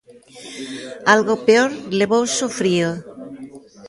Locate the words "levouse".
1.99-2.41